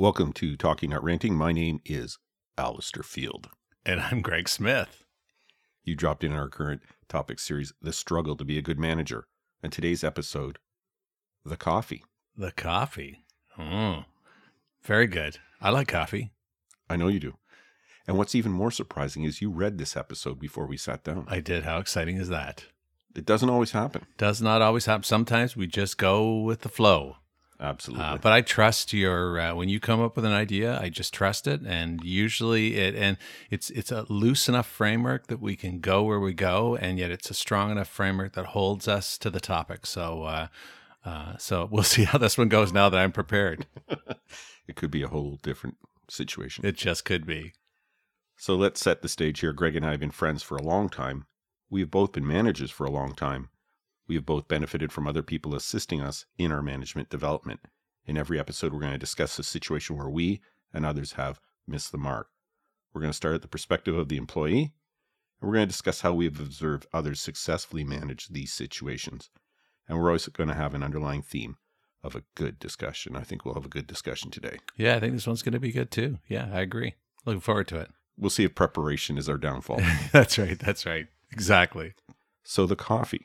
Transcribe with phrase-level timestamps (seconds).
[0.00, 1.34] Welcome to Talking Not Ranting.
[1.34, 2.18] My name is
[2.56, 3.48] Alistair Field.
[3.84, 5.02] And I'm Greg Smith.
[5.82, 9.26] You dropped in our current topic series, The Struggle to be a Good Manager.
[9.60, 10.60] And today's episode,
[11.44, 12.04] The Coffee.
[12.36, 13.24] The coffee.
[13.58, 14.04] Oh,
[14.84, 15.38] very good.
[15.60, 16.30] I like coffee.
[16.88, 17.34] I know you do.
[18.06, 21.26] And what's even more surprising is you read this episode before we sat down.
[21.26, 21.64] I did.
[21.64, 22.66] How exciting is that?
[23.16, 24.06] It doesn't always happen.
[24.16, 25.02] Does not always happen.
[25.02, 27.16] Sometimes we just go with the flow.
[27.60, 28.04] Absolutely.
[28.04, 31.12] Uh, but I trust your uh, when you come up with an idea, I just
[31.12, 33.16] trust it, and usually it and
[33.50, 37.10] it's it's a loose enough framework that we can go where we go, and yet
[37.10, 39.86] it's a strong enough framework that holds us to the topic.
[39.86, 40.46] So, uh,
[41.04, 43.66] uh, so we'll see how this one goes now that I'm prepared.
[44.68, 45.78] it could be a whole different
[46.08, 46.64] situation.
[46.64, 47.54] It just could be.
[48.36, 49.52] So let's set the stage here.
[49.52, 51.26] Greg and I have been friends for a long time.
[51.70, 53.48] We have both been managers for a long time.
[54.08, 57.60] We have both benefited from other people assisting us in our management development.
[58.06, 60.40] In every episode, we're going to discuss a situation where we
[60.72, 62.28] and others have missed the mark.
[62.92, 64.72] We're going to start at the perspective of the employee,
[65.40, 69.28] and we're going to discuss how we have observed others successfully manage these situations.
[69.86, 71.58] And we're also going to have an underlying theme
[72.02, 73.14] of a good discussion.
[73.14, 74.58] I think we'll have a good discussion today.
[74.76, 76.18] Yeah, I think this one's going to be good too.
[76.28, 76.94] Yeah, I agree.
[77.26, 77.90] Looking forward to it.
[78.16, 79.80] We'll see if preparation is our downfall.
[80.12, 80.58] that's right.
[80.58, 81.08] That's right.
[81.30, 81.92] Exactly.
[82.42, 83.24] So, the coffee.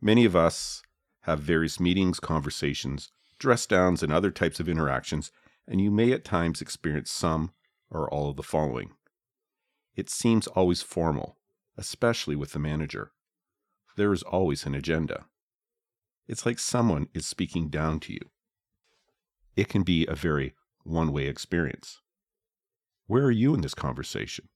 [0.00, 0.82] Many of us
[1.22, 5.32] have various meetings, conversations, dress downs, and other types of interactions,
[5.66, 7.52] and you may at times experience some
[7.90, 8.92] or all of the following.
[9.96, 11.36] It seems always formal,
[11.76, 13.12] especially with the manager.
[13.96, 15.26] There is always an agenda.
[16.28, 18.30] It's like someone is speaking down to you.
[19.56, 20.54] It can be a very
[20.84, 22.00] one way experience.
[23.06, 24.48] Where are you in this conversation?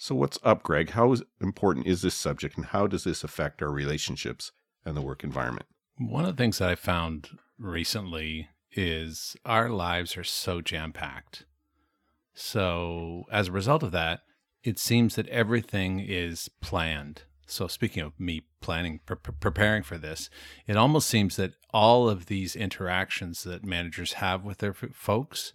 [0.00, 0.90] So, what's up, Greg?
[0.90, 4.52] How important is this subject, and how does this affect our relationships
[4.84, 5.66] and the work environment?
[5.98, 11.46] One of the things that I found recently is our lives are so jam packed.
[12.32, 14.20] So, as a result of that,
[14.62, 17.22] it seems that everything is planned.
[17.48, 20.30] So, speaking of me planning, pre- preparing for this,
[20.68, 25.52] it almost seems that all of these interactions that managers have with their f- folks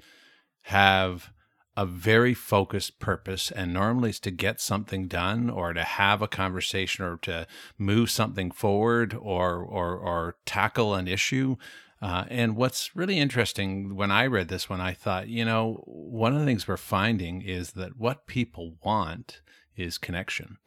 [0.63, 1.31] have
[1.75, 3.51] a very focused purpose.
[3.51, 7.47] And normally it's to get something done or to have a conversation or to
[7.77, 11.55] move something forward or or or tackle an issue.
[12.01, 16.33] Uh, and what's really interesting when I read this one, I thought, you know, one
[16.33, 19.41] of the things we're finding is that what people want
[19.77, 20.57] is connection.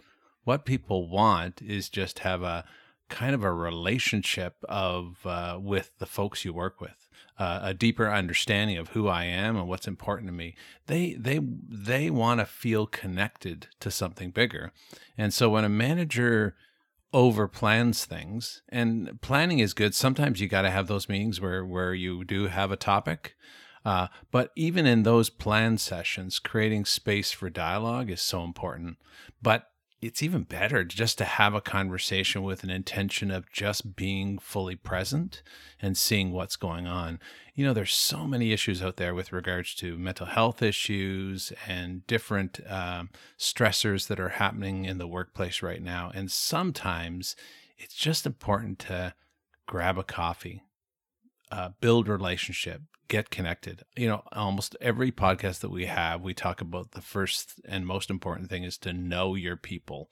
[0.44, 2.64] What people want is just have a
[3.10, 7.05] kind of a relationship of uh, with the folks you work with
[7.38, 10.54] uh, a deeper understanding of who I am and what's important to me.
[10.86, 14.72] They they they want to feel connected to something bigger,
[15.18, 16.56] and so when a manager
[17.12, 21.64] over plans things and planning is good sometimes you got to have those meetings where
[21.64, 23.36] where you do have a topic
[23.84, 28.96] uh, but even in those plan sessions creating space for dialogue is so important
[29.40, 29.70] but
[30.02, 34.76] it's even better just to have a conversation with an intention of just being fully
[34.76, 35.42] present
[35.80, 37.18] and seeing what's going on.
[37.54, 42.06] You know, there's so many issues out there with regards to mental health issues and
[42.06, 43.08] different um,
[43.38, 46.12] stressors that are happening in the workplace right now.
[46.14, 47.34] And sometimes
[47.78, 49.14] it's just important to
[49.66, 50.62] grab a coffee,
[51.50, 53.84] uh, build relationship, get connected.
[53.96, 58.10] You know, almost every podcast that we have, we talk about the first and most
[58.10, 60.10] important thing is to know your people.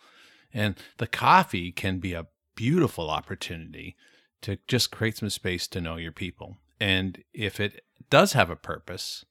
[0.53, 3.97] And the coffee can be a beautiful opportunity
[4.43, 6.59] to just create some space to know your people.
[6.79, 9.25] And if it does have a purpose,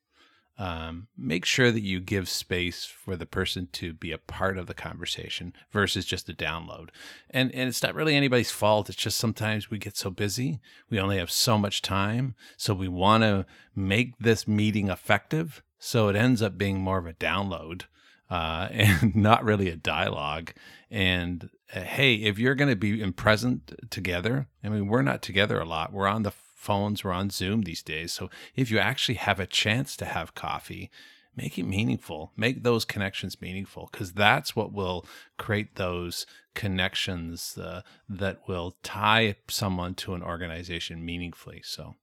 [0.58, 4.68] um, make sure that you give space for the person to be a part of
[4.68, 6.90] the conversation versus just a download.
[7.30, 8.90] And and it's not really anybody's fault.
[8.90, 10.60] It's just sometimes we get so busy,
[10.90, 15.64] we only have so much time, so we want to make this meeting effective.
[15.80, 17.84] So it ends up being more of a download
[18.30, 20.54] uh, and not really a dialogue.
[20.90, 25.22] And uh, hey, if you're going to be in present together, I mean, we're not
[25.22, 25.92] together a lot.
[25.92, 26.32] We're on the
[26.64, 28.14] phones, we're on Zoom these days.
[28.14, 30.90] So if you actually have a chance to have coffee,
[31.36, 32.32] make it meaningful.
[32.38, 35.06] Make those connections meaningful because that's what will
[35.38, 36.26] create those
[36.56, 41.62] connections uh, that will tie someone to an organization meaningfully.
[41.64, 41.96] So.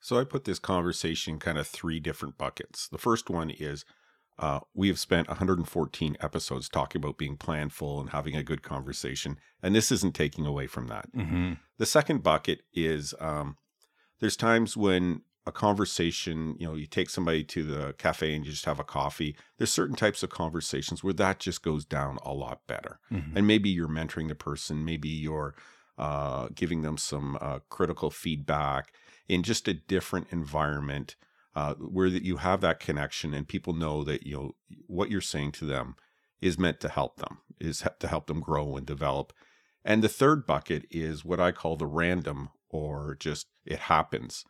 [0.00, 2.86] So I put this conversation kind of three different buckets.
[2.86, 3.84] The first one is
[4.38, 9.38] uh, we have spent 114 episodes talking about being planful and having a good conversation,
[9.62, 11.10] and this isn't taking away from that.
[11.12, 11.54] Mm-hmm.
[11.78, 13.56] The second bucket is um,
[14.20, 18.50] there's times when a conversation, you know, you take somebody to the cafe and you
[18.50, 19.36] just have a coffee.
[19.56, 22.98] There's certain types of conversations where that just goes down a lot better.
[23.12, 23.36] Mm-hmm.
[23.36, 25.54] And maybe you're mentoring the person, maybe you're
[25.98, 28.92] uh, giving them some uh, critical feedback
[29.28, 31.14] in just a different environment
[31.56, 34.54] uh, where that you have that connection and people know that you know
[34.86, 35.96] what you're saying to them
[36.38, 39.32] is meant to help them, is to help them grow and develop.
[39.82, 44.44] And the third bucket is what I call the random or just it happens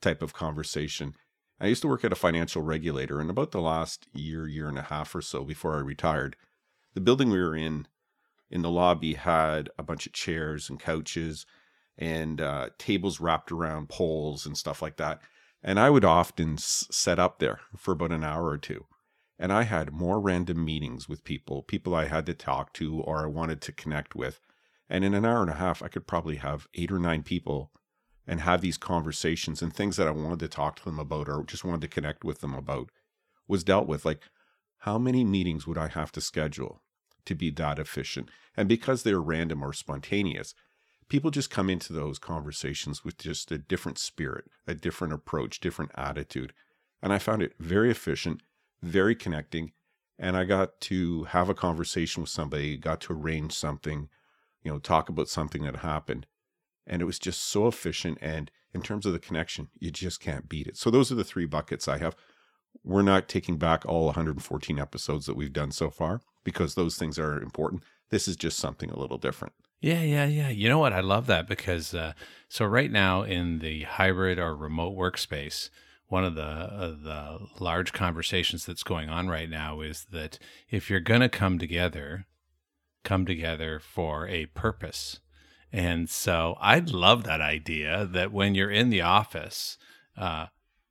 [0.00, 1.14] type of conversation.
[1.60, 4.78] I used to work at a financial regulator, and about the last year, year and
[4.78, 6.34] a half or so before I retired,
[6.94, 7.86] the building we were in,
[8.50, 11.46] in the lobby, had a bunch of chairs and couches
[11.96, 15.20] and uh, tables wrapped around poles and stuff like that.
[15.62, 18.86] And I would often s- set up there for about an hour or two.
[19.38, 23.22] And I had more random meetings with people, people I had to talk to or
[23.22, 24.40] I wanted to connect with.
[24.88, 27.70] And in an hour and a half, I could probably have eight or nine people
[28.26, 31.44] and have these conversations and things that I wanted to talk to them about or
[31.44, 32.90] just wanted to connect with them about
[33.46, 34.04] was dealt with.
[34.04, 34.22] Like,
[34.78, 36.82] how many meetings would I have to schedule
[37.24, 38.30] to be that efficient?
[38.56, 40.54] And because they're random or spontaneous,
[41.08, 45.90] people just come into those conversations with just a different spirit, a different approach, different
[45.94, 46.52] attitude.
[47.02, 48.42] And I found it very efficient,
[48.82, 49.72] very connecting.
[50.18, 54.08] And I got to have a conversation with somebody, got to arrange something,
[54.62, 56.26] you know, talk about something that happened
[56.88, 58.18] and it was just so efficient.
[58.20, 60.76] And in terms of the connection, you just can't beat it.
[60.76, 62.16] So those are the three buckets I have.
[62.82, 67.18] We're not taking back all 114 episodes that we've done so far because those things
[67.18, 67.82] are important.
[68.10, 69.52] This is just something a little different.
[69.80, 70.48] Yeah, yeah, yeah.
[70.48, 70.92] You know what?
[70.92, 72.12] I love that because uh,
[72.48, 75.70] so right now in the hybrid or remote workspace,
[76.08, 80.38] one of the uh, the large conversations that's going on right now is that
[80.68, 82.26] if you're going to come together,
[83.04, 85.20] come together for a purpose
[85.72, 89.76] and so I love that idea that when you're in the office,
[90.16, 90.46] uh,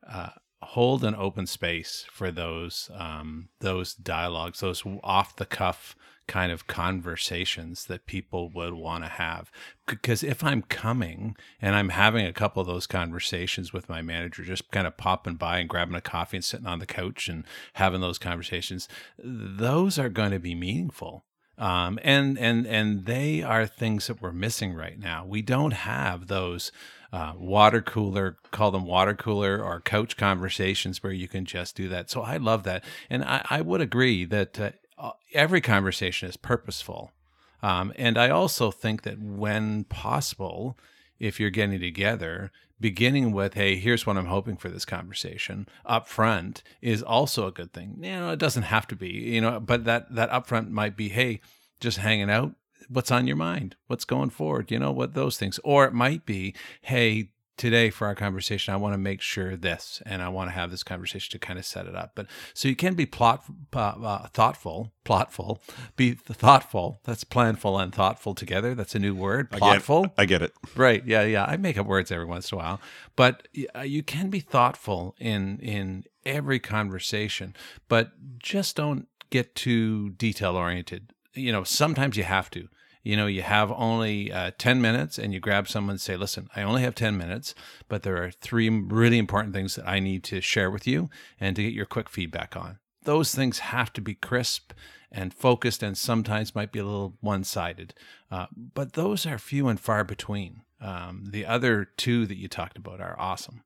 [0.07, 0.29] uh,
[0.61, 5.95] hold an open space for those um, those dialogues, those off the cuff
[6.27, 9.51] kind of conversations that people would want to have.
[9.85, 14.43] Because if I'm coming and I'm having a couple of those conversations with my manager,
[14.43, 17.45] just kind of popping by and grabbing a coffee and sitting on the couch and
[17.73, 18.87] having those conversations,
[19.17, 21.23] those are going to be meaningful
[21.57, 25.25] um, and and and they are things that we're missing right now.
[25.25, 26.71] We don't have those
[27.11, 31.89] uh, water cooler, call them water cooler or couch conversations where you can just do
[31.89, 32.11] that.
[32.11, 36.37] So I love that, and I, I would agree that uh, uh every conversation is
[36.37, 37.11] purposeful.
[37.61, 40.77] Um, and I also think that when possible,
[41.19, 46.07] if you're getting together, beginning with, hey, here's what I'm hoping for this conversation up
[46.07, 47.97] front is also a good thing.
[48.01, 51.09] You know, it doesn't have to be, you know, but that that upfront might be,
[51.09, 51.41] hey,
[51.79, 52.53] just hanging out.
[52.89, 53.75] What's on your mind?
[53.87, 54.71] What's going forward?
[54.71, 55.59] You know, what those things.
[55.63, 60.01] Or it might be, hey, today for our conversation, I want to make sure this,
[60.05, 62.11] and I want to have this conversation to kind of set it up.
[62.15, 63.43] But so you can be plot,
[63.75, 65.59] uh, uh, thoughtful, plotful,
[65.95, 67.01] be thoughtful.
[67.03, 68.75] That's planful and thoughtful together.
[68.75, 69.51] That's a new word.
[69.51, 70.05] Plotful.
[70.05, 70.53] I get, I get it.
[70.75, 71.05] Right.
[71.05, 71.23] Yeah.
[71.23, 71.45] Yeah.
[71.45, 72.81] I make up words every once in a while,
[73.15, 77.55] but uh, you can be thoughtful in in every conversation,
[77.87, 81.13] but just don't get too detail oriented.
[81.33, 82.69] You know, sometimes you have to
[83.03, 86.49] you know you have only uh, 10 minutes and you grab someone and say listen
[86.55, 87.55] i only have 10 minutes
[87.87, 91.09] but there are three really important things that i need to share with you
[91.39, 92.79] and to get your quick feedback on.
[93.03, 94.73] Those things have to be crisp
[95.09, 97.93] and focused and sometimes might be a little one-sided
[98.29, 100.63] uh, but those are few and far between.
[100.81, 103.63] Um, the other two that you talked about are awesome.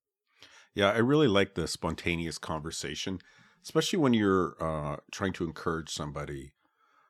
[0.75, 3.19] Yeah i really like the spontaneous conversation
[3.63, 6.53] especially when you're uh, trying to encourage somebody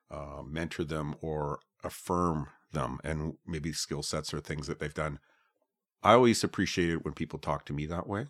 [0.09, 5.19] uh, mentor them or affirm them and maybe skill sets or things that they've done.
[6.03, 8.27] I always appreciate it when people talk to me that way.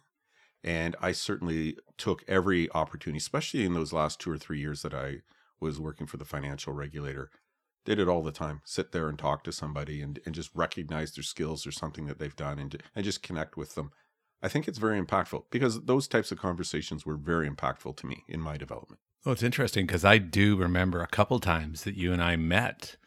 [0.64, 4.94] And I certainly took every opportunity, especially in those last two or three years that
[4.94, 5.22] I
[5.60, 7.30] was working for the financial regulator.
[7.84, 8.62] Did it all the time.
[8.64, 12.20] Sit there and talk to somebody and, and just recognize their skills or something that
[12.20, 13.92] they've done and, and just connect with them.
[14.44, 18.24] I think it's very impactful because those types of conversations were very impactful to me
[18.28, 19.00] in my development.
[19.26, 22.98] Well, it's interesting because I do remember a couple times that you and I met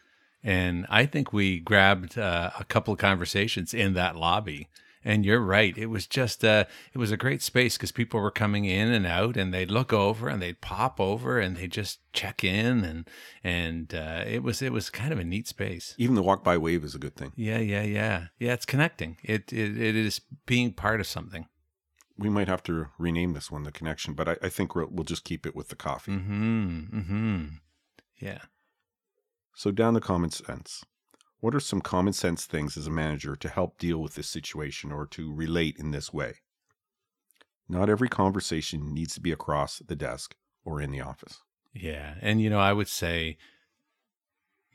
[0.45, 4.69] and I think we grabbed uh, a couple of conversations in that lobby.
[5.07, 5.77] And you're right.
[5.77, 9.07] It was just uh, it was a great space because people were coming in and
[9.07, 13.07] out, and they'd look over and they'd pop over and they'd just check in, and
[13.43, 15.95] and uh, it was it was kind of a neat space.
[15.99, 17.33] Even the walk by wave is a good thing.
[17.37, 18.55] Yeah, yeah, yeah, yeah.
[18.55, 19.19] It's connecting.
[19.23, 21.49] It it, it is being part of something.
[22.17, 25.05] We might have to rename this one the connection, but I, I think we'll, we'll
[25.05, 26.13] just keep it with the coffee.
[26.13, 26.99] Mm-hmm.
[26.99, 27.45] Mm-hmm.
[28.21, 28.39] Yeah.
[29.55, 30.85] So, down the common sense.
[31.41, 34.91] What are some common sense things as a manager to help deal with this situation
[34.91, 36.37] or to relate in this way?
[37.69, 40.35] Not every conversation needs to be across the desk
[40.65, 41.41] or in the office.
[41.75, 42.15] Yeah.
[42.23, 43.37] And, you know, I would say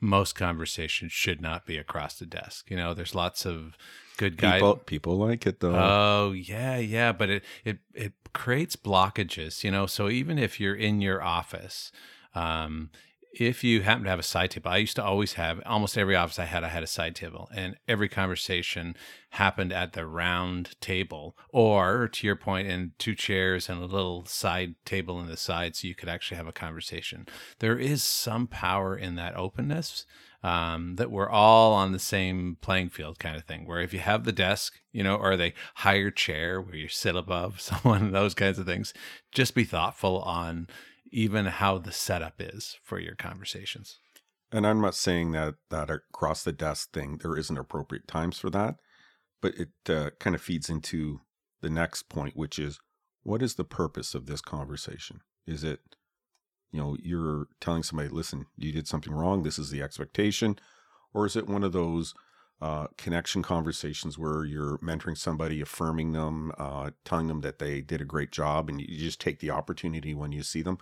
[0.00, 2.70] most conversations should not be across the desk.
[2.70, 3.76] You know, there's lots of
[4.16, 4.60] good guys.
[4.60, 5.74] People, people like it though.
[5.74, 9.62] Oh yeah, yeah, but it it it creates blockages.
[9.62, 11.92] You know, so even if you're in your office,
[12.34, 12.90] um,
[13.32, 16.16] if you happen to have a side table, I used to always have almost every
[16.16, 18.96] office I had, I had a side table, and every conversation
[19.30, 24.24] happened at the round table, or to your point, in two chairs and a little
[24.26, 27.26] side table in the side, so you could actually have a conversation.
[27.60, 30.06] There is some power in that openness.
[30.42, 33.98] Um, that we're all on the same playing field kind of thing where if you
[33.98, 38.32] have the desk you know or the higher chair where you sit above someone those
[38.32, 38.94] kinds of things
[39.32, 40.66] just be thoughtful on
[41.10, 43.98] even how the setup is for your conversations.
[44.52, 48.50] And I'm not saying that that across the desk thing there isn't appropriate times for
[48.50, 48.76] that,
[49.40, 51.20] but it uh, kind of feeds into
[51.60, 52.80] the next point, which is
[53.22, 55.20] what is the purpose of this conversation?
[55.46, 55.80] Is it,
[56.72, 59.42] you know, you're telling somebody, listen, you did something wrong.
[59.42, 60.58] This is the expectation,
[61.12, 62.14] or is it one of those
[62.60, 68.00] uh, connection conversations where you're mentoring somebody, affirming them, uh, telling them that they did
[68.00, 70.78] a great job, and you just take the opportunity when you see them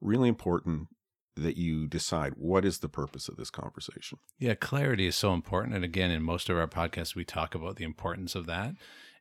[0.00, 0.88] really important
[1.36, 4.18] that you decide what is the purpose of this conversation.
[4.38, 5.74] Yeah, clarity is so important.
[5.74, 8.74] And again, in most of our podcasts, we talk about the importance of that.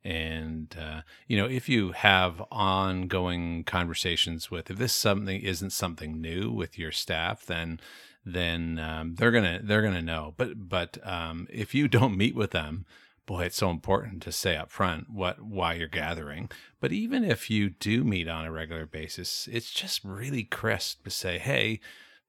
[0.04, 6.20] And, uh, you know, if you have ongoing conversations with, if this something isn't something
[6.20, 7.80] new with your staff, then
[8.26, 10.34] then um, they're gonna they're gonna know.
[10.38, 12.86] But but um, if you don't meet with them,
[13.26, 16.50] boy, it's so important to say up front what why you're gathering.
[16.80, 21.10] But even if you do meet on a regular basis, it's just really crisp to
[21.10, 21.80] say, hey,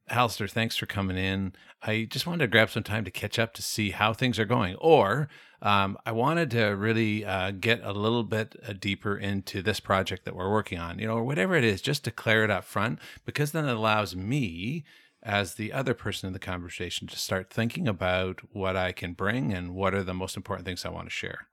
[0.09, 1.55] Alistair, thanks for coming in.
[1.83, 4.45] I just wanted to grab some time to catch up to see how things are
[4.45, 4.75] going.
[4.77, 5.29] Or
[5.63, 10.27] um, I wanted to really uh, get a little bit uh, deeper into this project
[10.27, 12.99] that we're working on, you know, or whatever it is, just declare it up front,
[13.25, 14.85] because then it allows me
[15.25, 19.53] as the other person in the conversation to start thinking about what I can bring
[19.53, 21.49] and what are the most important things I want to share.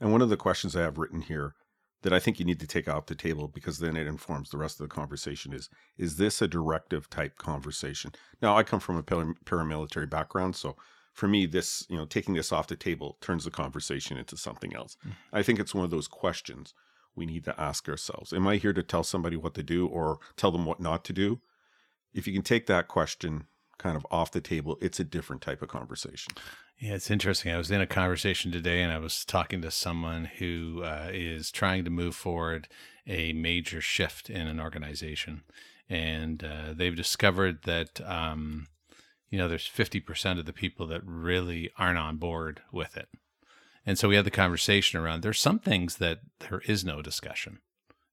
[0.00, 1.54] And one of the questions I have written here
[2.02, 4.58] that I think you need to take off the table because then it informs the
[4.58, 8.12] rest of the conversation is is this a directive type conversation?
[8.40, 10.76] Now, I come from a paramilitary background, so
[11.12, 14.74] for me this, you know, taking this off the table turns the conversation into something
[14.74, 14.96] else.
[15.00, 15.36] Mm-hmm.
[15.36, 16.72] I think it's one of those questions
[17.16, 18.32] we need to ask ourselves.
[18.32, 21.12] Am I here to tell somebody what to do or tell them what not to
[21.12, 21.40] do?
[22.12, 23.46] If you can take that question
[23.78, 26.32] kind of off the table, it's a different type of conversation.
[26.78, 27.52] Yeah, it's interesting.
[27.52, 31.50] I was in a conversation today and I was talking to someone who uh, is
[31.50, 32.68] trying to move forward
[33.06, 35.42] a major shift in an organization.
[35.88, 38.68] And uh, they've discovered that, um,
[39.30, 43.08] you know, there's 50% of the people that really aren't on board with it.
[43.86, 47.60] And so we had the conversation around there's some things that there is no discussion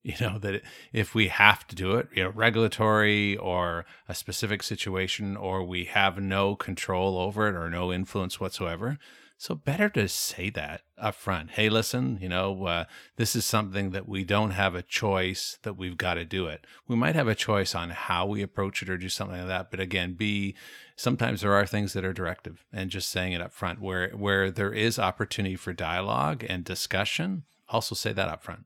[0.05, 0.61] you know that
[0.93, 5.85] if we have to do it you know regulatory or a specific situation or we
[5.85, 8.99] have no control over it or no influence whatsoever.
[9.37, 12.85] So better to say that up front hey listen you know uh,
[13.17, 16.65] this is something that we don't have a choice that we've got to do it.
[16.87, 19.71] We might have a choice on how we approach it or do something like that
[19.71, 20.55] but again be
[20.95, 24.51] sometimes there are things that are directive and just saying it up front where where
[24.51, 28.65] there is opportunity for dialogue and discussion also say that up front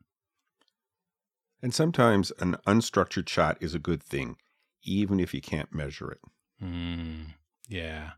[1.62, 4.38] and sometimes an unstructured chat is a good thing,
[4.84, 6.20] even if you can't measure it.
[6.64, 7.34] Mm,
[7.68, 8.12] yeah.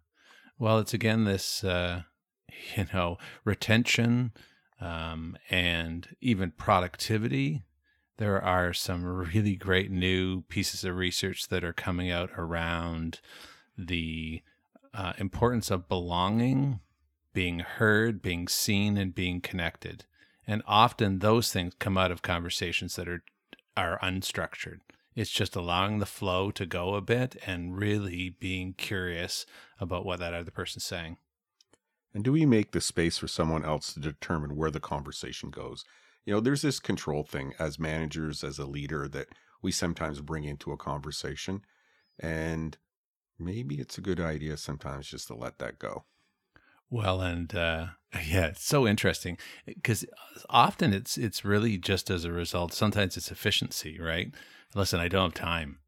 [0.60, 2.03] Well, it's again this, uh,
[2.75, 4.31] you know, retention
[4.79, 7.63] um, and even productivity.
[8.17, 13.19] There are some really great new pieces of research that are coming out around
[13.77, 14.41] the
[14.93, 16.79] uh, importance of belonging,
[17.33, 20.05] being heard, being seen, and being connected.
[20.48, 23.24] And often those things come out of conversations that are
[23.77, 24.79] are unstructured.
[25.15, 29.45] It's just allowing the flow to go a bit and really being curious
[29.79, 31.17] about what that other person's saying.
[32.13, 35.86] And do we make the space for someone else to determine where the conversation goes?
[36.25, 39.27] You know, there's this control thing as managers, as a leader, that
[39.62, 41.62] we sometimes bring into a conversation.
[42.19, 42.77] And
[43.39, 46.05] maybe it's a good idea sometimes just to let that go.
[46.91, 50.05] Well, and uh, yeah, it's so interesting because
[50.50, 52.74] often it's it's really just as a result.
[52.74, 54.31] Sometimes it's efficiency, right?
[54.75, 55.79] Listen, I don't have time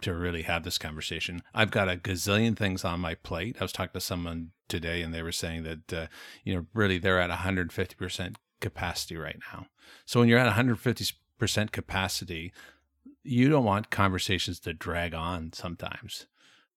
[0.00, 1.42] to really have this conversation.
[1.54, 3.56] I've got a gazillion things on my plate.
[3.60, 6.06] I was talking to someone today, and they were saying that uh,
[6.42, 9.66] you know really they're at 150 percent capacity right now.
[10.06, 11.04] So when you're at 150
[11.38, 12.50] percent capacity,
[13.22, 16.24] you don't want conversations to drag on sometimes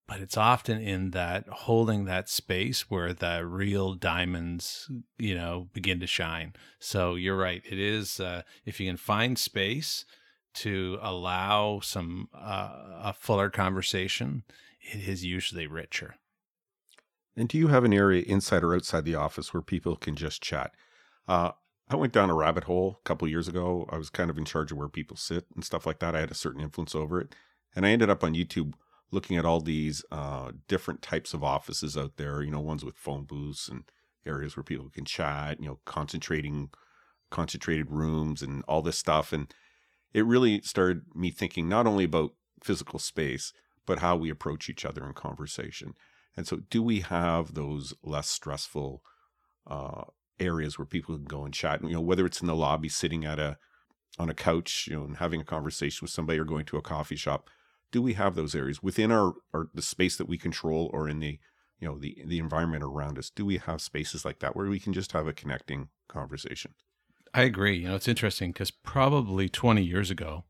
[0.09, 4.89] but it's often in that holding that space where the real diamonds
[5.19, 9.37] you know begin to shine so you're right it is uh, if you can find
[9.37, 10.03] space
[10.53, 12.71] to allow some uh,
[13.03, 14.43] a fuller conversation
[14.81, 16.15] it is usually richer
[17.37, 20.41] And do you have an area inside or outside the office where people can just
[20.41, 20.71] chat?
[21.27, 21.51] Uh,
[21.89, 23.87] I went down a rabbit hole a couple years ago.
[23.91, 26.15] I was kind of in charge of where people sit and stuff like that.
[26.15, 27.35] I had a certain influence over it.
[27.75, 28.73] And I ended up on YouTube
[29.11, 32.95] looking at all these uh, different types of offices out there, you know, ones with
[32.95, 33.83] phone booths and
[34.25, 36.69] areas where people can chat, you know, concentrating,
[37.31, 39.33] concentrated rooms and all this stuff.
[39.33, 39.53] And
[40.13, 43.53] it really started me thinking not only about physical space,
[43.85, 45.93] but how we approach each other in conversation.
[46.37, 49.01] And so, do we have those less stressful
[49.65, 50.03] uh,
[50.39, 51.83] areas where people can go and chat?
[51.83, 53.57] You know, whether it's in the lobby, sitting at a
[54.17, 56.81] on a couch, you know, and having a conversation with somebody, or going to a
[56.81, 57.49] coffee shop.
[57.91, 61.19] Do we have those areas within our, our the space that we control, or in
[61.19, 61.39] the
[61.79, 63.29] you know the the environment around us?
[63.29, 66.73] Do we have spaces like that where we can just have a connecting conversation?
[67.33, 67.77] I agree.
[67.77, 70.45] You know, it's interesting because probably 20 years ago,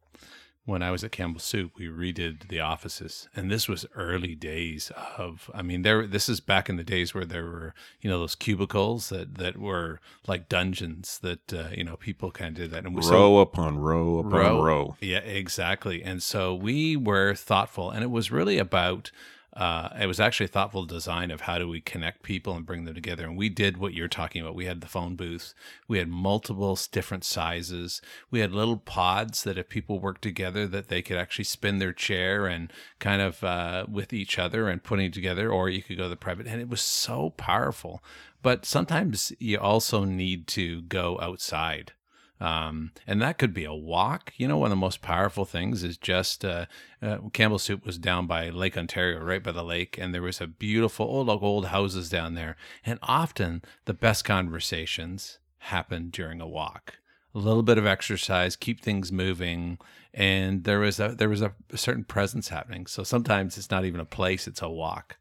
[0.65, 4.91] when I was at Campbell Soup, we redid the offices, and this was early days
[5.17, 5.49] of.
[5.53, 6.05] I mean, there.
[6.05, 9.57] This is back in the days where there were, you know, those cubicles that that
[9.57, 13.07] were like dungeons that uh, you know people kind of did that, and we, row
[13.07, 14.97] so, upon row upon row, row.
[15.01, 16.03] Yeah, exactly.
[16.03, 19.11] And so we were thoughtful, and it was really about
[19.59, 22.85] uh, it was actually a thoughtful design of how do we connect people and bring
[22.85, 23.25] them together.
[23.25, 24.55] And we did what you're talking about.
[24.55, 25.53] We had the phone booth.
[25.85, 28.01] We had multiple different sizes.
[28.31, 31.91] We had little pods that if people worked together, that they could actually spin their
[31.91, 36.03] chair and kind of uh, with each other and putting together, or you could go
[36.03, 36.47] to the private.
[36.47, 38.01] And it was so powerful.
[38.41, 41.91] But sometimes you also need to go outside
[42.39, 44.33] um, and that could be a walk.
[44.37, 46.67] You know, one of the most powerful things is just uh,
[47.01, 50.39] uh, Campbell Soup was down by Lake Ontario, right by the lake, and there was
[50.39, 52.55] a beautiful old old houses down there.
[52.85, 56.95] And often the best conversations happen during a walk.
[57.35, 59.77] A little bit of exercise, keep things moving,
[60.13, 62.87] and there was a there was a certain presence happening.
[62.87, 65.17] So sometimes it's not even a place; it's a walk.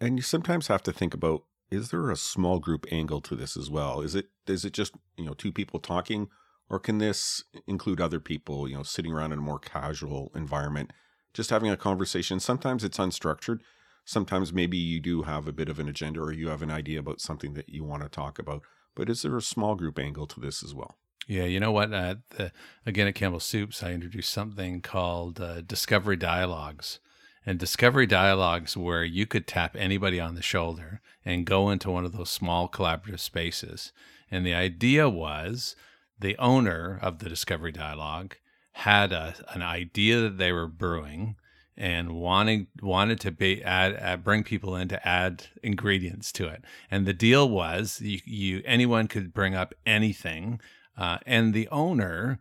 [0.00, 3.56] And you sometimes have to think about is there a small group angle to this
[3.56, 4.00] as well?
[4.00, 6.28] Is it is it just you know two people talking,
[6.68, 10.92] or can this include other people you know sitting around in a more casual environment,
[11.34, 12.40] just having a conversation?
[12.40, 13.60] Sometimes it's unstructured.
[14.04, 16.98] Sometimes maybe you do have a bit of an agenda or you have an idea
[16.98, 18.62] about something that you want to talk about.
[18.94, 20.96] But is there a small group angle to this as well?
[21.26, 21.92] Yeah, you know what?
[21.92, 22.50] Uh, the,
[22.86, 27.00] again, at Campbell Soups, I introduced something called uh, Discovery Dialogues
[27.48, 32.04] and discovery dialogues where you could tap anybody on the shoulder and go into one
[32.04, 33.90] of those small collaborative spaces.
[34.30, 35.74] And the idea was
[36.20, 38.36] the owner of the discovery dialogue
[38.72, 41.36] had a, an idea that they were brewing
[41.74, 46.62] and wanting wanted to be add, add, bring people in to add ingredients to it.
[46.90, 50.60] And the deal was you, you anyone could bring up anything,
[50.98, 52.40] uh, and the owner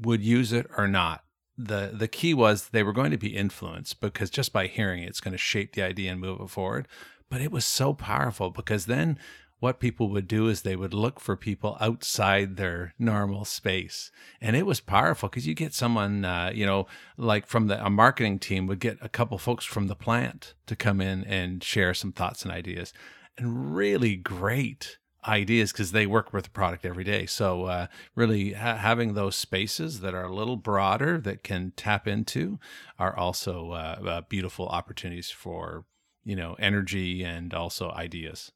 [0.00, 1.22] would use it or not
[1.58, 5.08] the the key was they were going to be influenced because just by hearing it,
[5.08, 6.86] it's going to shape the idea and move it forward.
[7.28, 9.18] But it was so powerful because then
[9.60, 14.54] what people would do is they would look for people outside their normal space and
[14.54, 18.38] it was powerful because you get someone uh, you know like from the a marketing
[18.38, 22.12] team would get a couple folks from the plant to come in and share some
[22.12, 22.92] thoughts and ideas
[23.36, 27.26] and really great ideas because they work with the product every day.
[27.26, 32.06] So uh, really ha- having those spaces that are a little broader that can tap
[32.06, 32.58] into
[32.98, 35.84] are also uh, uh, beautiful opportunities for
[36.24, 38.52] you know energy and also ideas.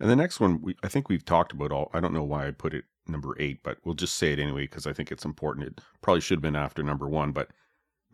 [0.00, 1.90] And the next one, we, I think we've talked about all.
[1.92, 4.62] I don't know why I put it number eight, but we'll just say it anyway
[4.62, 5.66] because I think it's important.
[5.66, 7.50] It probably should have been after number one, but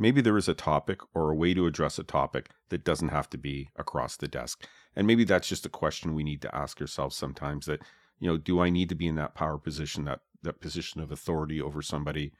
[0.01, 3.29] maybe there is a topic or a way to address a topic that doesn't have
[3.31, 4.67] to be across the desk.
[4.97, 7.83] And maybe that's just a question we need to ask ourselves sometimes that,
[8.19, 11.13] you know, do I need to be in that power position, that, that position of
[11.13, 12.33] authority over somebody,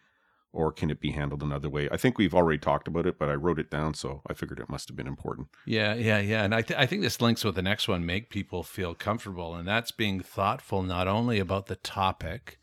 [0.53, 1.89] or can it be handled another way?
[1.93, 4.59] I think we've already talked about it, but I wrote it down, so I figured
[4.59, 5.49] it must have been important.
[5.67, 6.43] Yeah, yeah, yeah.
[6.43, 9.55] And I, th- I think this links with the next one make people feel comfortable.
[9.55, 12.59] And that's being thoughtful not only about the topic,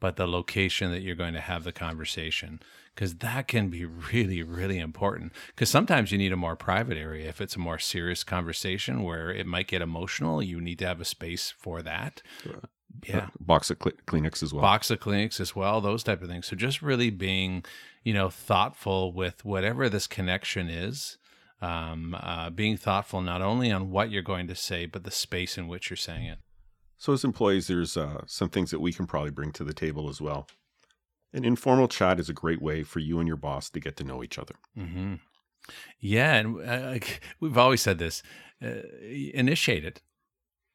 [0.00, 2.60] but the location that you're going to have the conversation
[2.94, 5.32] because that can be really, really important.
[5.48, 7.28] Because sometimes you need a more private area.
[7.28, 11.00] If it's a more serious conversation where it might get emotional, you need to have
[11.00, 12.22] a space for that.
[13.06, 13.28] Yeah.
[13.40, 14.62] box of cl- Kleenex as well.
[14.62, 16.46] Box of Kleenex as well, those type of things.
[16.46, 17.64] So just really being,
[18.04, 21.18] you know, thoughtful with whatever this connection is.
[21.60, 25.56] Um, uh, being thoughtful not only on what you're going to say, but the space
[25.56, 26.38] in which you're saying it.
[26.98, 30.08] So, as employees, there's uh, some things that we can probably bring to the table
[30.08, 30.46] as well.
[31.34, 34.04] An informal chat is a great way for you and your boss to get to
[34.04, 34.54] know each other.
[34.78, 35.14] Mm-hmm.
[35.98, 37.04] Yeah, and uh,
[37.40, 38.22] we've always said this:
[38.62, 40.00] uh, initiate it.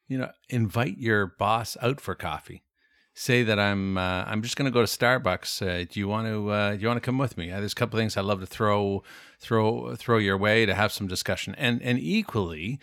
[0.07, 2.63] You know, invite your boss out for coffee.
[3.13, 5.61] say that I'm uh, I'm just going to go to Starbucks.
[5.61, 7.51] Uh, do you want to uh, do you want to come with me?
[7.51, 9.03] Uh, there's a couple things I'd love to throw
[9.39, 12.79] throw throw your way to have some discussion, and and equally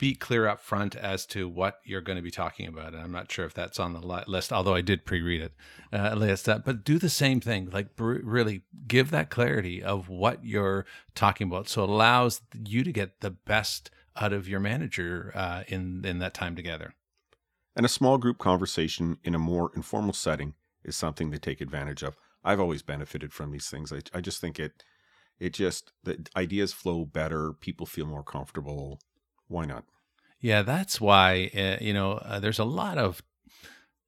[0.00, 2.94] be clear up front as to what you're going to be talking about.
[2.94, 5.52] And I'm not sure if that's on the list, although I did pre-read it
[5.92, 6.46] uh, list.
[6.46, 7.68] That, but do the same thing.
[7.70, 12.90] Like really give that clarity of what you're talking about, so it allows you to
[12.90, 16.94] get the best out of your manager uh, in in that time together.
[17.76, 22.02] And a small group conversation in a more informal setting is something to take advantage
[22.02, 22.16] of.
[22.42, 23.92] I've always benefited from these things.
[23.92, 24.82] I, I just think it
[25.38, 27.52] it just the ideas flow better.
[27.52, 28.98] People feel more comfortable.
[29.50, 29.84] Why not?
[30.40, 33.22] Yeah, that's why uh, you know uh, there's a lot of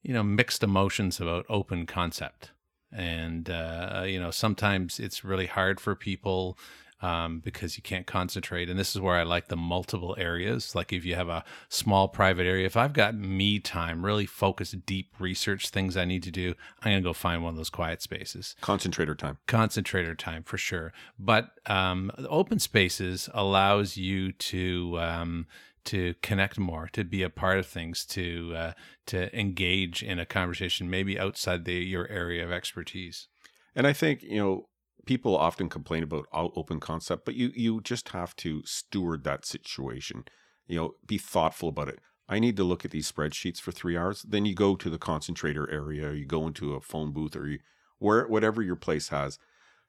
[0.02, 2.52] you know mixed emotions about open concept,
[2.92, 6.56] and uh, you know sometimes it's really hard for people
[7.02, 8.70] um, because you can't concentrate.
[8.70, 10.74] And this is where I like the multiple areas.
[10.74, 14.86] Like if you have a small private area, if I've got me time, really focused,
[14.86, 17.70] deep research things I need to do, I'm going to go find one of those
[17.70, 18.54] quiet spaces.
[18.60, 19.38] Concentrator time.
[19.46, 20.92] Concentrator time for sure.
[21.18, 24.98] But um, open spaces allows you to.
[25.00, 25.46] Um,
[25.84, 28.72] to connect more, to be a part of things, to uh,
[29.06, 33.26] to engage in a conversation, maybe outside the, your area of expertise.
[33.74, 34.68] And I think you know
[35.06, 40.24] people often complain about open concept, but you you just have to steward that situation.
[40.66, 41.98] You know, be thoughtful about it.
[42.28, 44.22] I need to look at these spreadsheets for three hours.
[44.22, 47.58] Then you go to the concentrator area, you go into a phone booth, or you
[47.98, 49.38] where whatever your place has.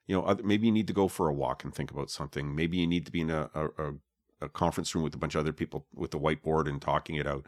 [0.06, 2.54] You know, maybe you need to go for a walk and think about something.
[2.54, 3.94] Maybe you need to be in a, a,
[4.42, 7.26] a conference room with a bunch of other people with the whiteboard and talking it
[7.26, 7.46] out.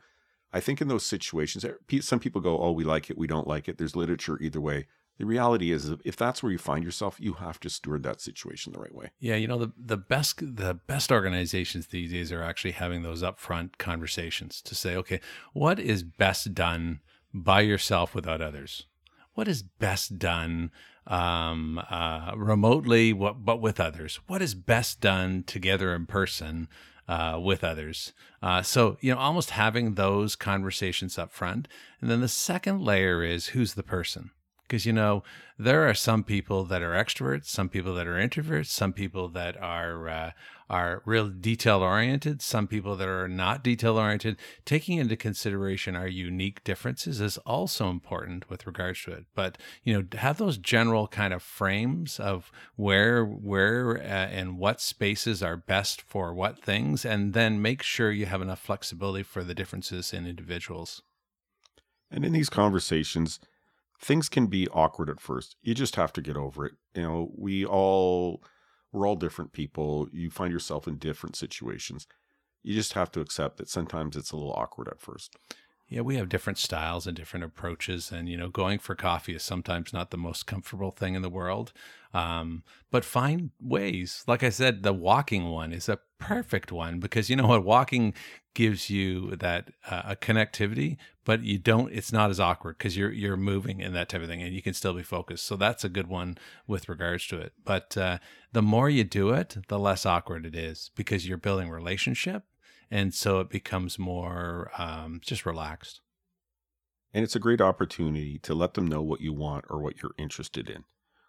[0.52, 3.46] I think in those situations, eh, some people go, "Oh, we like it, we don't
[3.46, 4.86] like it." There's literature either way
[5.18, 8.72] the reality is if that's where you find yourself you have to steward that situation
[8.72, 12.42] the right way yeah you know the, the best the best organizations these days are
[12.42, 15.20] actually having those upfront conversations to say okay
[15.52, 17.00] what is best done
[17.32, 18.86] by yourself without others
[19.34, 20.70] what is best done
[21.06, 26.68] um, uh, remotely what, but with others what is best done together in person
[27.08, 28.12] uh, with others.
[28.42, 31.68] Uh, so, you know, almost having those conversations up front.
[32.00, 34.30] And then the second layer is who's the person?
[34.66, 35.22] Because you know
[35.58, 39.56] there are some people that are extroverts some people that are introverts some people that
[39.62, 40.30] are uh,
[40.68, 44.36] are real detail oriented some people that are not detail oriented.
[44.64, 49.26] Taking into consideration our unique differences is also important with regards to it.
[49.34, 54.80] But you know have those general kind of frames of where where uh, and what
[54.80, 59.44] spaces are best for what things and then make sure you have enough flexibility for
[59.44, 61.02] the differences in individuals.
[62.10, 63.40] And in these conversations
[64.00, 65.56] things can be awkward at first.
[65.62, 66.74] You just have to get over it.
[66.94, 68.42] You know, we all
[68.92, 70.08] we're all different people.
[70.12, 72.06] You find yourself in different situations.
[72.62, 75.36] You just have to accept that sometimes it's a little awkward at first.
[75.88, 79.44] Yeah, we have different styles and different approaches, and you know, going for coffee is
[79.44, 81.72] sometimes not the most comfortable thing in the world.
[82.12, 84.24] Um, but find ways.
[84.26, 88.14] Like I said, the walking one is a perfect one because you know what, walking
[88.54, 91.92] gives you that uh, a connectivity, but you don't.
[91.92, 94.62] It's not as awkward because you're you're moving and that type of thing, and you
[94.62, 95.44] can still be focused.
[95.44, 97.52] So that's a good one with regards to it.
[97.64, 98.18] But uh,
[98.52, 102.42] the more you do it, the less awkward it is because you're building relationship
[102.90, 106.00] and so it becomes more um, just relaxed.
[107.12, 110.14] And it's a great opportunity to let them know what you want or what you're
[110.18, 110.84] interested in.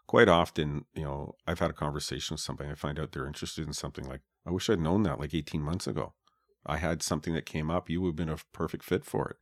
[0.05, 2.69] Quite often, you know, I've had a conversation with somebody.
[2.69, 5.61] I find out they're interested in something like, I wish I'd known that like 18
[5.61, 6.13] months ago.
[6.65, 7.89] I had something that came up.
[7.89, 9.37] You would have been a perfect fit for it.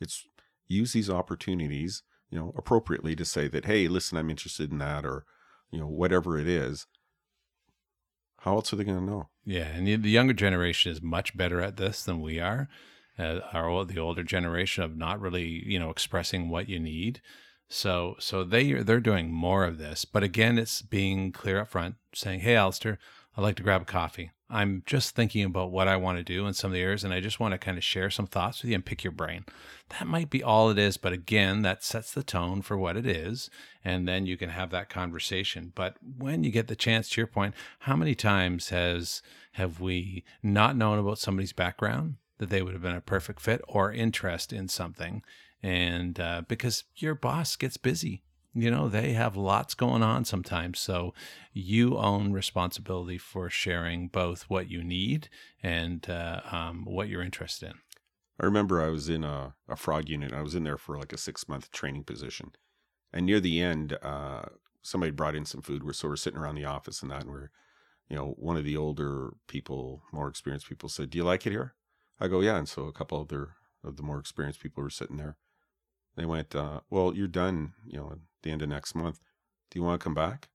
[0.00, 0.26] It's
[0.68, 5.06] use these opportunities, you know, appropriately to say that, hey, listen, I'm interested in that,
[5.06, 5.24] or,
[5.70, 6.86] you know, whatever it is,
[8.46, 9.28] how else are they going to know?
[9.44, 12.68] Yeah, and the, younger generation is much better at this than we are.
[13.18, 17.20] Uh, our the older generation of not really, you know, expressing what you need.
[17.68, 20.04] So so they they're doing more of this.
[20.04, 22.98] But again, it's being clear up front, saying, "Hey, Alistair,
[23.36, 24.30] I'd like to grab a coffee.
[24.48, 27.12] I'm just thinking about what I want to do in some of the areas, and
[27.12, 29.44] I just want to kind of share some thoughts with you and pick your brain.
[29.90, 33.06] That might be all it is, but again, that sets the tone for what it
[33.06, 33.50] is,
[33.84, 35.72] and then you can have that conversation.
[35.74, 39.20] But when you get the chance, to your point, how many times has
[39.52, 43.60] have we not known about somebody's background that they would have been a perfect fit
[43.66, 45.22] or interest in something,
[45.62, 48.22] and uh, because your boss gets busy
[48.56, 50.80] you know they have lots going on sometimes.
[50.80, 51.12] So
[51.52, 55.28] you own responsibility for sharing both what you need
[55.62, 57.74] and uh, um, what you're interested in.
[58.40, 60.32] I remember i was in a, a fraud unit.
[60.32, 62.52] I was in there for like a six month training position.
[63.12, 64.46] And near the end uh,
[64.82, 65.84] somebody brought in some food.
[65.84, 67.50] We're so we're sitting around the office and that and we're
[68.08, 71.50] you know one of the older people more experienced people said do you like it
[71.50, 71.74] here?
[72.18, 72.56] I go yeah.
[72.56, 75.36] And so a couple of their of the more experienced people were sitting there
[76.16, 77.74] They went, uh, "Well, you're done.
[77.86, 79.20] You know, at the end of next month.
[79.70, 80.48] Do you want to come back?"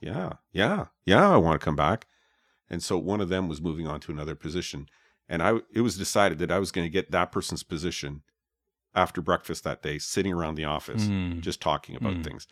[0.00, 1.30] Yeah, yeah, yeah.
[1.30, 2.06] I want to come back.
[2.68, 4.88] And so one of them was moving on to another position,
[5.28, 8.22] and I it was decided that I was going to get that person's position
[8.94, 11.40] after breakfast that day, sitting around the office, Mm.
[11.40, 12.24] just talking about Mm.
[12.24, 12.46] things.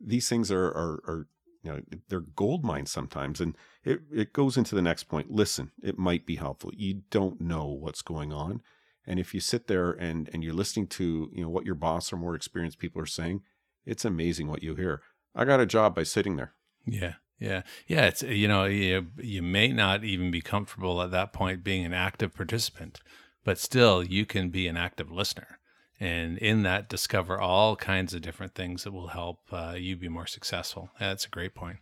[0.00, 1.28] These things are, are, are,
[1.62, 3.40] you know, they're gold mines sometimes.
[3.42, 5.30] And it, it goes into the next point.
[5.30, 6.70] Listen, it might be helpful.
[6.74, 8.62] You don't know what's going on.
[9.06, 12.12] And if you sit there and, and you're listening to, you know, what your boss
[12.12, 13.42] or more experienced people are saying,
[13.84, 15.02] it's amazing what you hear.
[15.34, 16.54] I got a job by sitting there.
[16.86, 18.06] Yeah, yeah, yeah.
[18.06, 21.94] It's you know you you may not even be comfortable at that point being an
[21.94, 23.00] active participant,
[23.44, 25.58] but still you can be an active listener,
[25.98, 30.08] and in that discover all kinds of different things that will help uh, you be
[30.08, 30.90] more successful.
[31.00, 31.78] That's a great point.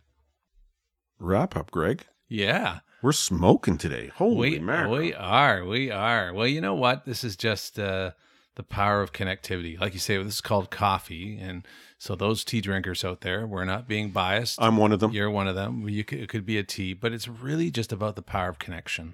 [1.19, 2.05] Wrap up, Greg.
[2.31, 4.09] Yeah, We're smoking today.
[4.15, 4.99] Holy we mackerel.
[4.99, 6.33] we are we are.
[6.33, 7.03] Well, you know what?
[7.03, 8.11] This is just uh,
[8.55, 9.77] the power of connectivity.
[9.77, 11.67] Like you say, this is called coffee, and
[11.97, 14.61] so those tea drinkers out there, we're not being biased.
[14.61, 15.11] I'm one of them.
[15.11, 15.89] You're one of them.
[15.89, 18.59] You could, it could be a tea, but it's really just about the power of
[18.59, 19.13] connection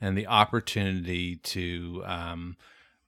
[0.00, 2.56] and the opportunity to um,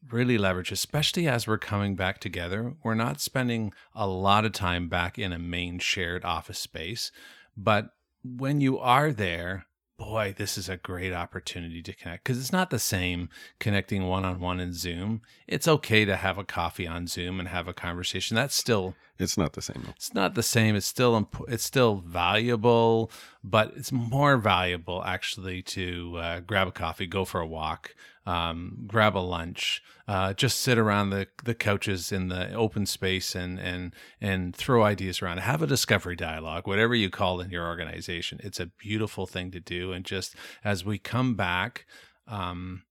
[0.09, 2.75] really leverage, especially as we're coming back together.
[2.85, 7.11] We're not spending a lot of time back in a main shared office space,
[7.57, 7.91] but
[8.25, 9.67] when you are there,
[9.99, 13.29] boy, this is a great opportunity to connect because it's not the same
[13.59, 15.23] connecting one on one in Zoom.
[15.47, 18.35] It's okay to have a coffee on Zoom and have a conversation.
[18.37, 19.85] That's still It's not the same.
[19.97, 20.77] it's not the same.
[20.77, 23.11] It's still imp- it's still valuable,
[23.43, 27.95] but it's more valuable actually to uh, grab a coffee, go for a walk,
[28.29, 33.35] um, grab a lunch, uh, just sit around the, the couches in the open space
[33.35, 35.39] and and and throw ideas around.
[35.39, 38.39] Have a discovery dialogue, whatever you call it in your organization.
[38.43, 41.87] It's a beautiful thing to do, and just as we come back.
[42.27, 42.83] Um,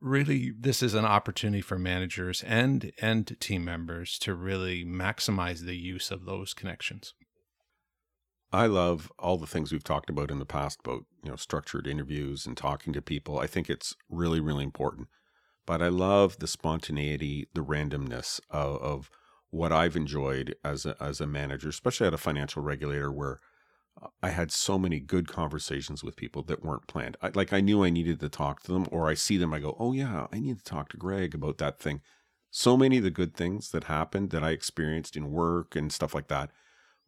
[0.00, 5.76] really this is an opportunity for managers and and team members to really maximize the
[5.76, 7.14] use of those connections
[8.54, 11.88] I love all the things we've talked about in the past about, you know, structured
[11.88, 13.40] interviews and talking to people.
[13.40, 15.08] I think it's really, really important.
[15.66, 19.10] But I love the spontaneity, the randomness of, of
[19.50, 23.40] what I've enjoyed as a, as a manager, especially at a financial regulator where
[24.00, 27.16] uh, I had so many good conversations with people that weren't planned.
[27.20, 29.58] I, like I knew I needed to talk to them, or I see them, I
[29.58, 32.02] go, oh yeah, I need to talk to Greg about that thing.
[32.52, 36.14] So many of the good things that happened that I experienced in work and stuff
[36.14, 36.50] like that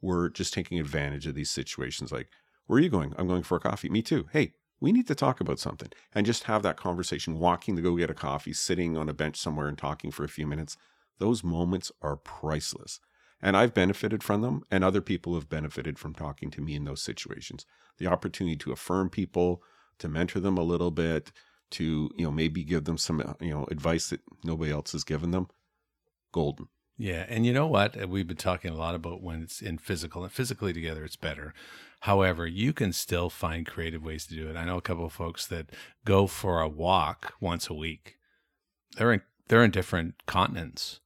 [0.00, 2.12] were just taking advantage of these situations.
[2.12, 2.28] Like,
[2.66, 3.14] where are you going?
[3.16, 3.88] I'm going for a coffee.
[3.88, 4.26] Me too.
[4.32, 7.96] Hey, we need to talk about something and just have that conversation, walking to go
[7.96, 10.76] get a coffee, sitting on a bench somewhere and talking for a few minutes.
[11.18, 13.00] Those moments are priceless.
[13.40, 16.84] And I've benefited from them, and other people have benefited from talking to me in
[16.84, 17.66] those situations.
[17.98, 19.62] The opportunity to affirm people,
[19.98, 21.32] to mentor them a little bit,
[21.72, 25.04] to, you know, maybe give them some, uh, you know, advice that nobody else has
[25.04, 25.48] given them.
[26.32, 26.68] Golden.
[26.96, 28.00] Yeah and you know what?
[28.00, 31.16] Uh, we've been talking a lot about when it's in physical and physically together it's
[31.16, 31.54] better.
[32.00, 34.56] However you can still find creative ways to do it.
[34.56, 35.70] I know a couple of folks that
[36.04, 38.16] go for a walk once a week.
[38.96, 41.00] They're in they're in different continents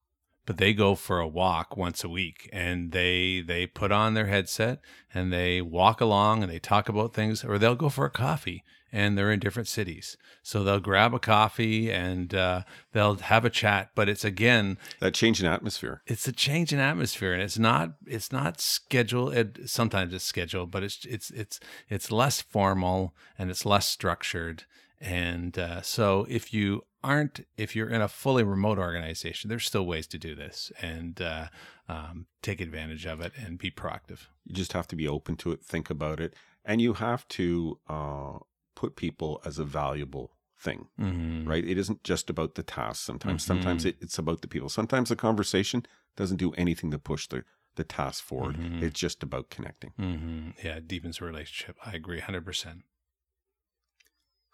[0.46, 4.26] but they go for a walk once a week and they they put on their
[4.26, 4.80] headset
[5.14, 8.64] and they walk along and they talk about things or they'll go for a coffee
[8.92, 13.50] and they're in different cities so they'll grab a coffee and uh, they'll have a
[13.50, 16.02] chat but it's again That change in atmosphere.
[16.06, 20.70] it's a change in atmosphere and it's not it's not scheduled it, sometimes it's scheduled
[20.72, 24.64] but it's it's it's it's less formal and it's less structured
[25.00, 29.86] and uh, so if you aren't if you're in a fully remote organization there's still
[29.86, 31.46] ways to do this and uh,
[31.88, 35.52] um, take advantage of it and be proactive You just have to be open to
[35.52, 36.34] it, think about it,
[36.64, 38.38] and you have to uh,
[38.76, 41.48] put people as a valuable thing, mm-hmm.
[41.48, 41.64] right?
[41.64, 43.02] It isn't just about the task.
[43.02, 43.46] Sometimes, Mhm.
[43.46, 44.68] sometimes it, it's about the people.
[44.68, 45.86] Sometimes the conversation
[46.16, 47.44] doesn't do anything to push the
[47.76, 48.56] the task forward.
[48.56, 48.82] Mhm.
[48.82, 49.92] It's just about connecting.
[49.98, 50.50] Mm-hmm.
[50.64, 52.82] yeah it deepens the relationship i agree 100%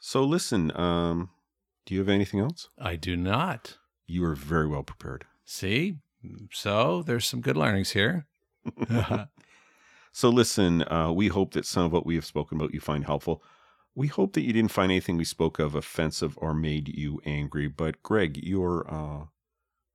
[0.09, 1.31] So listen, um,
[1.85, 2.69] do you have anything else?
[2.79, 5.25] i do not You are very well prepared.
[5.45, 5.97] see
[6.53, 8.27] so there's some good learnings here
[10.13, 13.05] So listen, uh, we hope that some of what we have spoken about you find
[13.05, 13.43] helpful.
[13.97, 17.67] We hope that you didn't find anything we spoke of offensive or made you angry.
[17.67, 19.25] But Greg, your uh,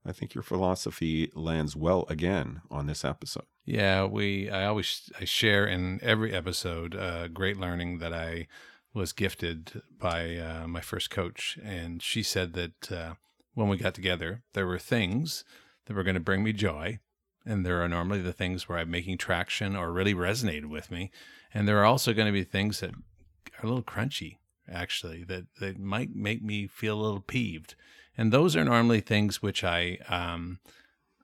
[0.05, 3.45] I think your philosophy lands well again on this episode.
[3.65, 4.49] Yeah, we.
[4.49, 8.47] I always I share in every episode uh, great learning that I
[8.93, 13.13] was gifted by uh, my first coach, and she said that uh,
[13.53, 15.43] when we got together, there were things
[15.85, 16.99] that were going to bring me joy,
[17.45, 21.11] and there are normally the things where I'm making traction or really resonated with me,
[21.53, 24.37] and there are also going to be things that are a little crunchy,
[24.69, 27.75] actually, that that might make me feel a little peeved.
[28.17, 30.59] And those are normally things which I um,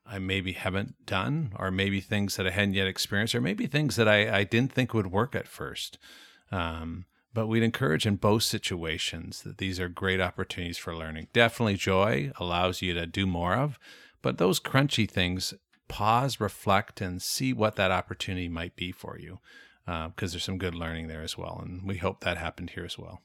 [0.05, 3.97] I maybe haven't done, or maybe things that I hadn't yet experienced, or maybe things
[3.97, 5.97] that I, I didn't think would work at first.
[6.49, 11.27] Um, but we'd encourage in both situations that these are great opportunities for learning.
[11.33, 13.77] Definitely joy allows you to do more of,
[14.21, 15.53] but those crunchy things,
[15.87, 19.39] pause, reflect, and see what that opportunity might be for you
[19.85, 21.61] because uh, there's some good learning there as well.
[21.63, 23.21] And we hope that happened here as well.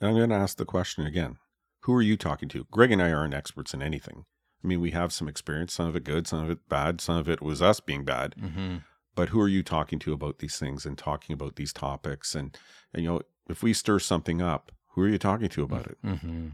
[0.00, 1.38] I'm going to ask the question again
[1.80, 2.66] Who are you talking to?
[2.70, 4.26] Greg and I aren't experts in anything.
[4.62, 7.16] I mean, we have some experience, some of it good, some of it bad, some
[7.16, 8.34] of it was us being bad.
[8.40, 8.76] Mm-hmm.
[9.14, 12.34] But who are you talking to about these things and talking about these topics?
[12.34, 12.56] And,
[12.92, 15.98] and you know, if we stir something up, who are you talking to about it?
[16.04, 16.48] Mm-hmm.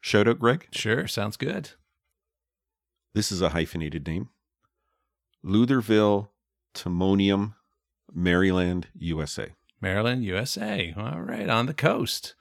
[0.00, 0.68] Shout out, Greg.
[0.70, 1.70] Sure, sounds good.
[3.14, 4.28] This is a hyphenated name.
[5.44, 6.28] Lutherville,
[6.74, 7.54] Timonium,
[8.12, 9.48] Maryland, USA.
[9.80, 10.94] Maryland, USA.
[10.96, 12.34] All right, on the coast.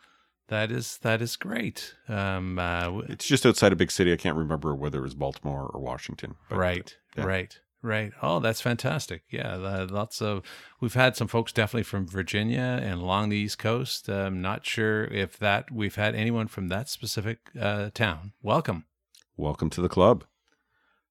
[0.49, 1.95] That is that is great.
[2.07, 4.13] Um, uh, it's just outside a big city.
[4.13, 6.35] I can't remember whether it was Baltimore or Washington.
[6.49, 7.25] right, yeah.
[7.25, 8.11] right, right.
[8.21, 9.23] Oh, that's fantastic.
[9.29, 10.43] Yeah, lots of.
[10.79, 14.09] We've had some folks definitely from Virginia and along the East Coast.
[14.09, 18.33] I'm um, not sure if that we've had anyone from that specific uh, town.
[18.41, 18.85] Welcome.
[19.35, 20.25] Welcome to the club.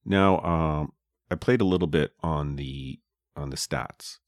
[0.04, 0.92] Now, um,
[1.30, 3.00] I played a little bit on the
[3.36, 4.18] on the stats,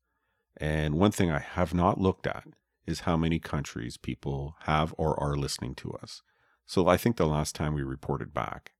[0.56, 2.44] and one thing I have not looked at
[2.86, 6.22] is how many countries people have or are listening to us.
[6.66, 8.72] So I think the last time we reported back,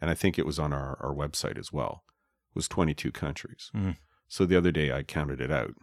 [0.00, 2.04] and I think it was on our, our website as well,
[2.54, 3.70] was 22 countries.
[3.74, 3.96] Mm.
[4.28, 5.74] So the other day I counted it out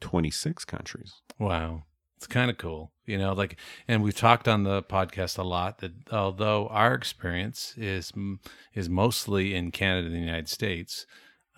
[0.00, 1.14] 26 countries.
[1.38, 1.84] Wow.
[2.16, 3.56] It's kind of cool, you know, like,
[3.88, 8.12] and we've talked on the podcast a lot that although our experience is,
[8.72, 11.06] is mostly in Canada and the United States,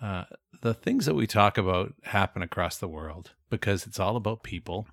[0.01, 0.25] uh,
[0.61, 4.87] the things that we talk about happen across the world because it's all about people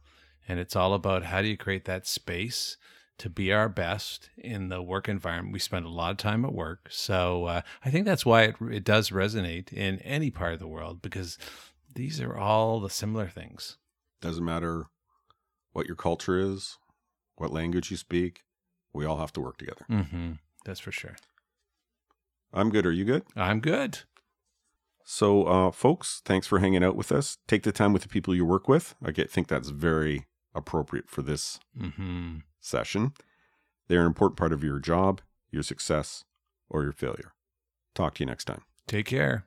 [0.46, 2.76] and it's all about how do you create that space
[3.18, 5.52] to be our best in the work environment.
[5.52, 6.88] We spend a lot of time at work.
[6.90, 10.66] So uh, I think that's why it, it does resonate in any part of the
[10.66, 11.38] world because
[11.94, 13.78] these are all the similar things.
[14.20, 14.86] Doesn't matter
[15.72, 16.78] what your culture is,
[17.36, 18.42] what language you speak,
[18.92, 19.86] we all have to work together.
[19.90, 20.32] Mm-hmm.
[20.64, 21.16] That's for sure.
[22.52, 22.86] I'm good.
[22.86, 23.24] Are you good?
[23.36, 24.00] I'm good.
[25.04, 27.36] So, uh, folks, thanks for hanging out with us.
[27.46, 28.94] Take the time with the people you work with.
[29.04, 32.36] I get, think that's very appropriate for this mm-hmm.
[32.64, 33.12] Session.
[33.88, 36.24] They're an important part of your job, your success,
[36.68, 37.32] or your failure.
[37.94, 38.62] Talk to you next time.
[38.86, 39.46] Take care.